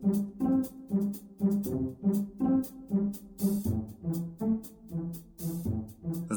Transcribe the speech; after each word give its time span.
thank 0.00 0.14
you. 0.16 0.21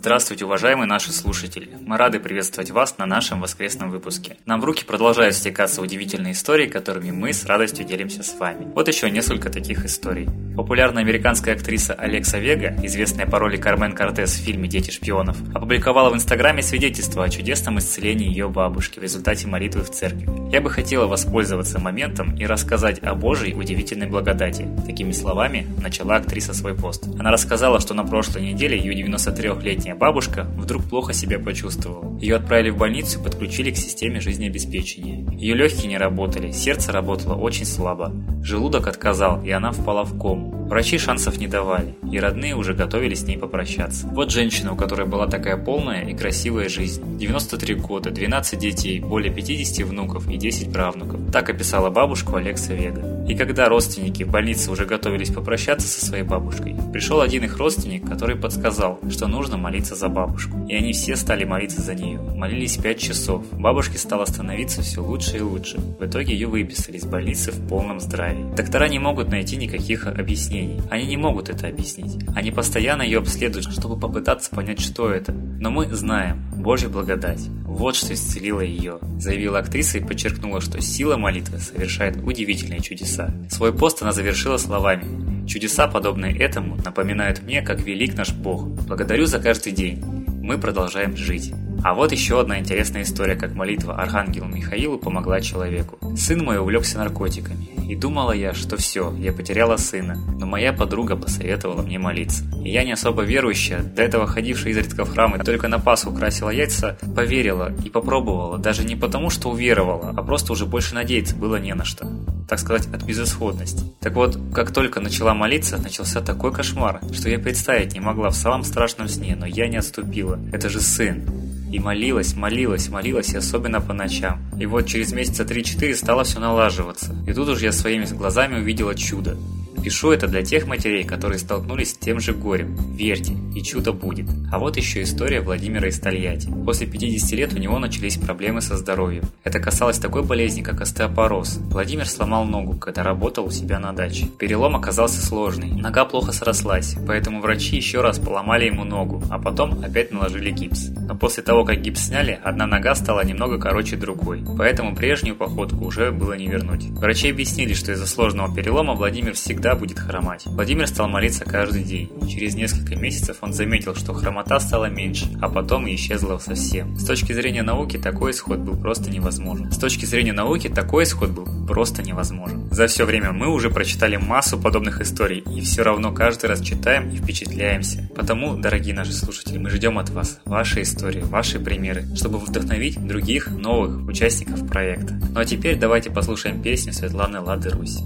Здравствуйте, 0.05 0.45
уважаемые 0.45 0.85
наши 0.85 1.11
слушатели! 1.11 1.67
Мы 1.81 1.97
рады 1.97 2.19
приветствовать 2.19 2.69
вас 2.69 2.99
на 2.99 3.07
нашем 3.07 3.41
воскресном 3.41 3.89
выпуске. 3.89 4.37
Нам 4.45 4.61
в 4.61 4.63
руки 4.63 4.85
продолжают 4.85 5.33
стекаться 5.33 5.81
удивительные 5.81 6.33
истории, 6.33 6.67
которыми 6.67 7.09
мы 7.09 7.33
с 7.33 7.43
радостью 7.43 7.85
делимся 7.85 8.21
с 8.21 8.37
вами. 8.37 8.71
Вот 8.75 8.87
еще 8.87 9.09
несколько 9.09 9.49
таких 9.49 9.83
историй. 9.83 10.29
Популярная 10.55 11.01
американская 11.01 11.55
актриса 11.55 11.95
Алекса 11.95 12.37
Вега, 12.37 12.75
известная 12.83 13.25
по 13.25 13.39
роли 13.39 13.57
Кармен 13.57 13.93
Кортес 13.93 14.35
в 14.35 14.43
фильме 14.43 14.69
«Дети 14.69 14.91
шпионов», 14.91 15.37
опубликовала 15.55 16.11
в 16.11 16.15
Инстаграме 16.15 16.61
свидетельство 16.61 17.23
о 17.23 17.29
чудесном 17.29 17.79
исцелении 17.79 18.29
ее 18.29 18.47
бабушки 18.47 18.99
в 18.99 19.01
результате 19.01 19.47
молитвы 19.47 19.83
в 19.83 19.89
церкви. 19.89 20.29
Я 20.53 20.61
бы 20.61 20.69
хотела 20.69 21.07
воспользоваться 21.07 21.79
моментом 21.79 22.37
и 22.37 22.45
рассказать 22.45 23.01
о 23.01 23.15
Божьей 23.15 23.55
удивительной 23.55 24.05
благодати. 24.05 24.67
Такими 24.85 25.11
словами 25.11 25.65
начала 25.81 26.17
актриса 26.17 26.53
свой 26.53 26.75
пост. 26.75 27.07
Она 27.19 27.31
рассказала, 27.31 27.79
что 27.79 27.95
на 27.95 28.05
прошлой 28.05 28.43
неделе 28.43 28.77
ее 28.77 28.93
93-летняя 28.93 29.94
бабушка 29.95 30.47
вдруг 30.57 30.83
плохо 30.83 31.13
себя 31.13 31.39
почувствовала. 31.39 32.17
Ее 32.19 32.35
отправили 32.35 32.69
в 32.69 32.77
больницу 32.77 33.19
и 33.19 33.23
подключили 33.23 33.71
к 33.71 33.77
системе 33.77 34.19
жизнеобеспечения. 34.19 35.29
Ее 35.31 35.55
легкие 35.55 35.87
не 35.87 35.97
работали, 35.97 36.51
сердце 36.51 36.91
работало 36.91 37.35
очень 37.35 37.65
слабо. 37.65 38.11
Желудок 38.43 38.87
отказал, 38.87 39.43
и 39.43 39.51
она 39.51 39.71
впала 39.71 40.03
в 40.03 40.19
кому. 40.19 40.64
Врачи 40.65 40.97
шансов 40.97 41.37
не 41.37 41.45
давали, 41.45 41.93
и 42.11 42.19
родные 42.19 42.55
уже 42.55 42.73
готовились 42.73 43.19
с 43.19 43.27
ней 43.27 43.37
попрощаться. 43.37 44.07
Вот 44.07 44.31
женщина, 44.31 44.73
у 44.73 44.75
которой 44.75 45.05
была 45.05 45.27
такая 45.27 45.57
полная 45.57 46.01
и 46.01 46.15
красивая 46.15 46.69
жизнь. 46.69 47.19
93 47.19 47.75
года, 47.75 48.09
12 48.09 48.57
детей, 48.57 48.99
более 48.99 49.31
50 49.31 49.85
внуков 49.85 50.27
и 50.27 50.37
10 50.37 50.73
правнуков. 50.73 51.21
Так 51.31 51.51
описала 51.51 51.91
бабушку 51.91 52.35
Алекса 52.37 52.73
Вега. 52.73 53.23
И 53.29 53.35
когда 53.35 53.69
родственники 53.69 54.23
в 54.23 54.31
больнице 54.31 54.71
уже 54.71 54.85
готовились 54.85 55.29
попрощаться 55.29 55.87
со 55.87 56.03
своей 56.03 56.23
бабушкой, 56.23 56.75
пришел 56.91 57.21
один 57.21 57.43
их 57.43 57.57
родственник, 57.57 58.07
который 58.07 58.35
подсказал, 58.35 58.99
что 59.11 59.27
нужно 59.27 59.57
молиться 59.57 59.93
за 59.93 60.09
бабушку. 60.09 60.65
И 60.67 60.73
они 60.73 60.93
все 60.93 61.15
стали 61.15 61.43
молиться 61.43 61.81
за 61.81 61.93
нее. 61.93 62.19
Молились 62.19 62.77
пять 62.77 62.99
часов. 62.99 63.43
Бабушке 63.51 63.99
стало 63.99 64.25
становиться 64.25 64.81
все 64.81 65.03
лучше 65.03 65.37
и 65.37 65.41
лучше. 65.41 65.77
В 65.77 66.03
итоге 66.03 66.33
ее 66.33 66.47
выписали 66.47 66.97
из 66.97 67.05
больницы 67.05 67.51
в 67.51 67.67
полном 67.67 67.99
здравии. 67.99 68.55
Доктора 68.55 68.87
не 68.87 68.97
могут 68.97 69.29
найти 69.29 69.57
никаких 69.57 70.07
объяснений. 70.07 70.54
Они 70.89 71.05
не 71.05 71.17
могут 71.17 71.49
это 71.49 71.67
объяснить. 71.67 72.17
Они 72.35 72.51
постоянно 72.51 73.01
ее 73.01 73.19
обследуют, 73.19 73.71
чтобы 73.71 73.99
попытаться 73.99 74.49
понять, 74.49 74.79
что 74.79 75.09
это. 75.09 75.31
Но 75.31 75.71
мы 75.71 75.87
знаем, 75.93 76.43
Божья 76.55 76.89
благодать. 76.89 77.47
Вот 77.65 77.95
что 77.95 78.13
исцелило 78.13 78.61
ее, 78.61 78.99
заявила 79.19 79.59
актриса 79.59 79.97
и 79.97 80.03
подчеркнула, 80.03 80.61
что 80.61 80.81
сила 80.81 81.17
молитвы 81.17 81.59
совершает 81.59 82.17
удивительные 82.17 82.79
чудеса. 82.79 83.33
Свой 83.49 83.73
пост 83.73 84.01
она 84.01 84.11
завершила 84.11 84.57
словами 84.57 85.25
Чудеса, 85.47 85.87
подобные 85.87 86.35
этому, 86.37 86.75
напоминают 86.83 87.43
мне, 87.43 87.61
как 87.61 87.79
велик 87.81 88.15
наш 88.15 88.33
Бог. 88.33 88.67
Благодарю 88.87 89.25
за 89.25 89.39
каждый 89.39 89.73
день. 89.73 90.03
Мы 90.41 90.57
продолжаем 90.57 91.15
жить. 91.15 91.53
А 91.85 91.93
вот 91.93 92.11
еще 92.11 92.39
одна 92.39 92.57
интересная 92.57 93.03
история, 93.03 93.35
как 93.35 93.53
молитва 93.53 93.93
Архангелу 93.93 94.47
Михаилу 94.47 94.97
помогла 94.97 95.39
человеку. 95.39 95.99
Сын 96.17 96.43
мой 96.43 96.57
увлекся 96.57 96.97
наркотиками, 96.97 97.69
и 97.87 97.95
думала 97.95 98.31
я, 98.31 98.55
что 98.55 98.75
все, 98.75 99.13
я 99.19 99.31
потеряла 99.31 99.77
сына, 99.77 100.17
но 100.39 100.47
моя 100.47 100.73
подруга 100.73 101.15
посоветовала 101.15 101.83
мне 101.83 101.99
молиться. 101.99 102.43
И 102.63 102.71
я 102.71 102.83
не 102.83 102.93
особо 102.93 103.21
верующая, 103.21 103.83
до 103.83 104.01
этого 104.01 104.25
ходившая 104.25 104.71
изредка 104.71 105.05
в 105.05 105.13
храм 105.13 105.35
и 105.35 105.43
только 105.43 105.67
на 105.67 105.77
Пасху 105.77 106.11
красила 106.11 106.49
яйца, 106.49 106.97
поверила 107.15 107.71
и 107.85 107.91
попробовала, 107.91 108.57
даже 108.57 108.83
не 108.83 108.95
потому, 108.95 109.29
что 109.29 109.51
уверовала, 109.51 110.11
а 110.17 110.23
просто 110.23 110.53
уже 110.53 110.65
больше 110.65 110.95
надеяться 110.95 111.35
было 111.35 111.57
не 111.57 111.75
на 111.75 111.85
что. 111.85 112.09
Так 112.49 112.57
сказать, 112.57 112.87
от 112.87 113.03
безысходности. 113.03 113.83
Так 114.01 114.15
вот, 114.15 114.39
как 114.55 114.71
только 114.71 115.01
начала 115.01 115.35
молиться, 115.35 115.77
начался 115.77 116.21
такой 116.21 116.51
кошмар, 116.51 116.99
что 117.13 117.29
я 117.29 117.37
представить 117.37 117.93
не 117.93 117.99
могла 117.99 118.31
в 118.31 118.35
самом 118.35 118.63
страшном 118.63 119.07
сне, 119.07 119.35
но 119.35 119.45
я 119.45 119.67
не 119.67 119.77
отступила. 119.77 120.39
Это 120.51 120.67
же 120.67 120.81
сын. 120.81 121.44
И 121.71 121.79
молилась, 121.79 122.35
молилась, 122.35 122.89
молилась, 122.89 123.33
и 123.33 123.37
особенно 123.37 123.81
по 123.81 123.93
ночам. 123.93 124.39
И 124.59 124.65
вот 124.65 124.85
через 124.87 125.11
месяца 125.13 125.43
3-4 125.43 125.95
стало 125.95 126.23
все 126.23 126.39
налаживаться. 126.39 127.15
И 127.27 127.33
тут 127.33 127.49
уж 127.49 127.61
я 127.61 127.71
своими 127.71 128.05
глазами 128.05 128.59
увидела 128.59 128.95
чудо. 128.95 129.37
Пишу 129.85 130.09
это 130.09 130.25
для 130.25 130.41
тех 130.41 130.65
матерей, 130.65 131.03
которые 131.03 131.37
столкнулись 131.37 131.91
с 131.91 131.93
тем 131.93 132.19
же 132.19 132.33
горем. 132.33 132.75
Верьте, 132.95 133.33
и 133.55 133.61
чудо 133.61 133.93
будет. 133.93 134.25
А 134.51 134.57
вот 134.57 134.77
еще 134.77 135.03
история 135.03 135.41
Владимира 135.41 135.87
из 135.87 135.99
Тольятти. 135.99 136.49
После 136.65 136.87
50 136.87 137.31
лет 137.33 137.53
у 137.53 137.59
него 137.59 137.77
начались 137.77 138.17
проблемы 138.17 138.61
со 138.61 138.77
здоровьем. 138.77 139.25
Это 139.43 139.59
касалось 139.59 139.99
такой 139.99 140.23
болезни, 140.23 140.63
как 140.63 140.81
остеопороз. 140.81 141.57
Владимир 141.69 142.09
сломал 142.09 142.45
ногу, 142.45 142.79
когда 142.79 143.03
работал 143.03 143.45
у 143.45 143.51
себя 143.51 143.77
на 143.77 143.93
даче. 143.93 144.25
Перелом 144.39 144.75
оказался 144.75 145.23
сложный. 145.23 145.69
Нога 145.69 146.05
плохо 146.05 146.31
срослась, 146.31 146.95
поэтому 147.05 147.39
врачи 147.39 147.75
еще 147.75 148.01
раз 148.01 148.17
поломали 148.17 148.65
ему 148.65 148.85
ногу, 148.85 149.21
а 149.29 149.37
потом 149.37 149.83
опять 149.83 150.11
наложили 150.11 150.49
гипс. 150.49 150.87
Но 151.07 151.15
после 151.15 151.43
того, 151.43 151.63
как 151.63 151.81
гипс 151.81 152.07
сняли, 152.07 152.39
одна 152.43 152.65
нога 152.65 152.95
стала 152.95 153.23
немного 153.23 153.59
короче 153.59 153.97
другой, 153.97 154.43
поэтому 154.57 154.95
прежнюю 154.95 155.35
походку 155.35 155.85
уже 155.85 156.11
было 156.11 156.33
не 156.33 156.47
вернуть. 156.47 156.85
Врачи 156.85 157.29
объяснили, 157.29 157.75
что 157.75 157.91
из-за 157.91 158.07
сложного 158.07 158.51
перелома 158.51 158.95
Владимир 158.95 159.35
всегда 159.35 159.74
будет 159.75 159.99
хромать. 159.99 160.45
Владимир 160.45 160.87
стал 160.87 161.07
молиться 161.07 161.45
каждый 161.45 161.83
день. 161.83 162.09
Через 162.27 162.55
несколько 162.55 162.95
месяцев 162.95 163.37
он 163.41 163.53
заметил, 163.53 163.95
что 163.95 164.13
хромота 164.13 164.59
стала 164.59 164.85
меньше, 164.85 165.25
а 165.41 165.49
потом 165.49 165.87
и 165.87 165.95
исчезла 165.95 166.37
совсем. 166.37 166.97
С 166.97 167.05
точки 167.05 167.33
зрения 167.33 167.63
науки 167.63 167.97
такой 167.97 168.31
исход 168.31 168.59
был 168.59 168.75
просто 168.75 169.09
невозможен. 169.09 169.71
С 169.71 169.77
точки 169.77 170.05
зрения 170.05 170.33
науки 170.33 170.69
такой 170.69 171.03
исход 171.03 171.31
был 171.31 171.45
просто 171.67 172.03
невозможен. 172.03 172.67
За 172.71 172.87
все 172.87 173.05
время 173.05 173.31
мы 173.31 173.47
уже 173.47 173.69
прочитали 173.69 174.17
массу 174.17 174.57
подобных 174.57 175.01
историй, 175.01 175.39
и 175.39 175.61
все 175.61 175.83
равно 175.83 176.11
каждый 176.11 176.47
раз 176.47 176.61
читаем 176.61 177.09
и 177.09 177.17
впечатляемся. 177.17 178.09
Потому, 178.15 178.55
дорогие 178.55 178.93
наши 178.93 179.13
слушатели, 179.13 179.57
мы 179.57 179.69
ждем 179.69 179.97
от 179.97 180.09
вас 180.09 180.39
ваши 180.45 180.81
истории, 180.81 181.21
ваши 181.21 181.59
примеры, 181.59 182.05
чтобы 182.15 182.39
вдохновить 182.39 182.99
других 183.05 183.49
новых 183.49 184.07
участников 184.07 184.67
проекта. 184.67 185.19
Ну 185.33 185.39
а 185.39 185.45
теперь 185.45 185.77
давайте 185.77 186.11
послушаем 186.11 186.61
песню 186.61 186.93
Светланы 186.93 187.39
Лады 187.39 187.69
Русь. 187.69 187.99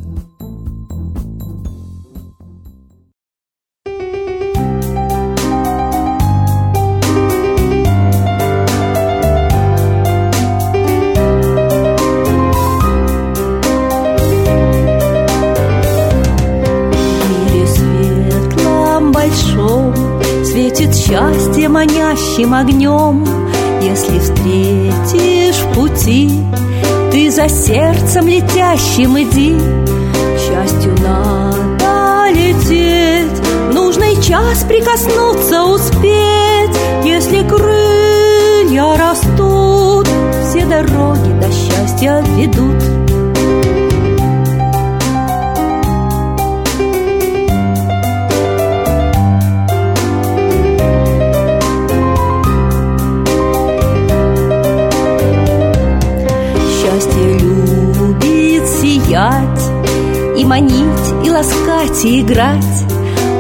Манящим 21.68 22.54
огнем. 22.54 23.26
Если 23.82 24.20
встретишь 24.20 25.56
в 25.56 25.74
пути 25.74 26.30
Ты 27.12 27.32
за 27.32 27.48
сердцем 27.48 28.28
летящим 28.28 29.18
иди. 29.18 29.58
К 29.58 30.40
счастью 30.40 30.96
надо 31.02 32.30
лететь 32.32 33.42
Нужный 33.74 34.22
час 34.22 34.66
прикоснуться 34.68 35.64
успеть. 35.64 36.78
Если 37.06 37.48
крылья 37.48 38.98
растут 38.98 40.08
Все 40.44 40.66
дороги 40.66 41.32
до 41.40 41.52
счастья 41.52 42.24
ведут 42.36 42.99
манить 60.46 61.26
и 61.26 61.30
ласкать 61.30 62.04
и 62.06 62.22
играть. 62.22 62.86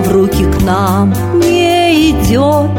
В 0.05 0.11
руки 0.11 0.45
к 0.45 0.61
нам 0.63 1.13
не 1.39 2.11
идет 2.11 2.71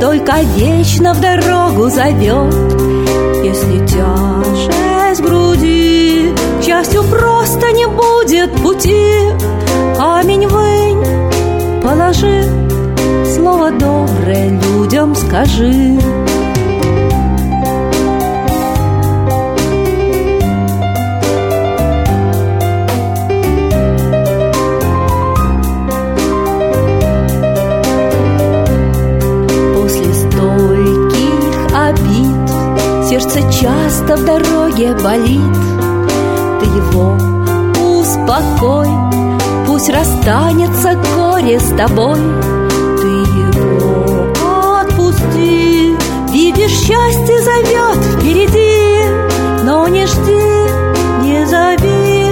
Только 0.00 0.42
вечно 0.56 1.14
в 1.14 1.20
дорогу 1.20 1.88
зовет. 1.88 2.54
Если 3.42 3.86
тяжесть 3.86 5.22
груди 5.22 6.32
К 6.60 6.64
счастью 6.64 7.02
просто 7.04 7.72
не 7.72 7.86
будет 7.86 8.52
пути. 8.62 9.06
Камень 9.96 10.46
вынь, 10.46 11.82
положи 11.82 12.44
Слово 13.34 13.70
доброе 13.72 14.60
людям 14.60 15.14
скажи 15.14 15.98
Часто 34.08 34.22
в 34.22 34.24
дороге 34.24 34.94
болит. 35.04 35.54
Ты 36.60 36.66
его 36.66 37.14
успокой. 38.00 38.26
Покой 38.26 38.88
Пусть 39.66 39.90
расстанется 39.90 40.94
горе 41.14 41.60
с 41.60 41.68
тобой. 41.76 42.18
Ты 43.00 43.06
его 43.06 44.80
отпусти. 44.80 45.94
Видишь, 46.30 46.70
счастье 46.70 47.42
зовет 47.42 47.98
впереди. 48.14 49.64
Но 49.64 49.86
не 49.88 50.06
жди, 50.06 50.42
не 51.22 51.44
зови 51.46 52.30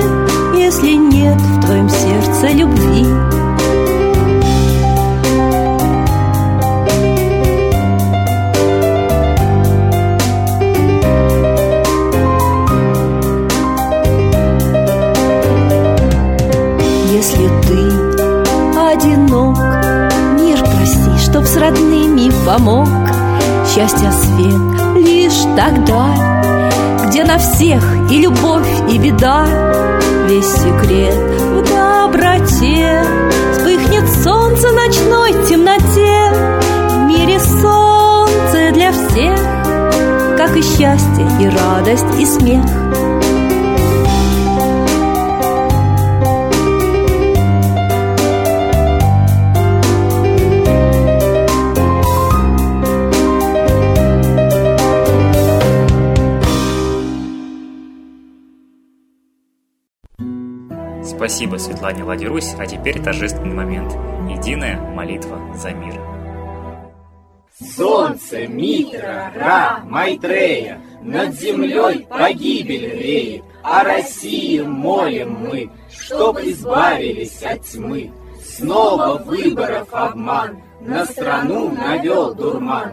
Если 0.55 0.93
нет 0.93 1.39
в 1.39 1.61
твоем 1.61 1.91
сердце 1.91 2.53
любви 2.55 3.26
с 21.47 21.57
родными 21.57 22.31
помог. 22.45 22.89
Счастья 23.67 24.11
свет 24.11 24.97
лишь 24.97 25.43
тогда 25.57 26.07
Где 27.07 27.25
на 27.25 27.39
всех 27.39 27.83
и 28.11 28.19
любовь, 28.19 28.69
и 28.91 28.99
беда. 28.99 29.47
Весь 30.29 30.47
секрет 30.47 31.15
в 31.15 31.63
доброте. 31.69 33.03
Вспыхнет 33.53 34.09
солнце 34.23 34.69
ночной 34.73 35.33
темноте. 35.49 36.33
В 36.91 36.97
мире 37.07 37.41
солнце 37.41 38.73
для 38.73 38.93
всех 38.93 39.39
Как 40.37 40.57
и 40.57 40.63
счастье, 40.63 41.27
и 41.41 41.49
радость, 41.49 42.21
и 42.21 42.27
смех 42.27 42.86
Спасибо 61.07 61.57
Светлане 61.57 62.03
Ладирусь, 62.03 62.55
а 62.59 62.67
теперь 62.67 63.01
торжественный 63.01 63.55
момент. 63.55 63.93
Единая 64.29 64.81
молитва 64.81 65.39
за 65.55 65.71
мир. 65.71 65.95
Солнце, 67.77 68.49
Митра, 68.49 69.33
Ра, 69.35 69.81
Майтрея, 69.85 70.81
Над 71.03 71.33
землей 71.35 72.07
погибель 72.11 72.91
реет, 72.91 73.45
О 73.63 73.85
России 73.85 74.61
молим 74.61 75.47
мы, 75.49 75.71
Чтоб 75.89 76.39
избавились 76.41 77.41
от 77.43 77.63
тьмы. 77.63 78.11
Снова 78.43 79.19
выборов 79.19 79.89
обман, 79.93 80.61
На 80.81 81.07
страну 81.07 81.71
навел 81.71 82.35
дурман, 82.35 82.93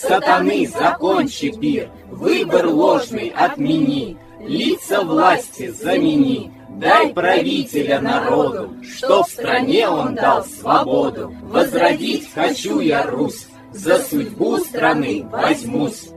Сатаны, 0.00 0.66
закончи 0.66 1.50
пир, 1.50 1.90
Выбор 2.10 2.66
ложный 2.66 3.28
отмени, 3.28 4.16
Лица 4.40 5.02
власти 5.02 5.68
замени, 5.68 6.52
Дай 6.76 7.12
правителя 7.12 8.00
народу, 8.00 8.74
что 8.82 9.24
в 9.24 9.30
стране 9.30 9.88
он 9.88 10.14
дал 10.14 10.44
свободу. 10.44 11.34
Возродить 11.44 12.30
хочу 12.34 12.80
я 12.80 13.06
Русь, 13.06 13.46
за 13.72 13.98
судьбу 13.98 14.58
страны 14.58 15.26
возьмусь. 15.30 16.10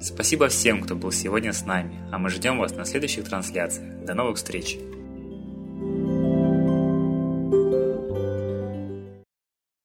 Спасибо 0.00 0.48
всем, 0.48 0.82
кто 0.82 0.94
был 0.94 1.10
сегодня 1.10 1.52
с 1.52 1.64
нами, 1.64 1.96
а 2.12 2.18
мы 2.18 2.28
ждем 2.30 2.58
вас 2.58 2.72
на 2.76 2.84
следующих 2.84 3.24
трансляциях. 3.24 4.04
До 4.04 4.14
новых 4.14 4.36
встреч! 4.36 4.78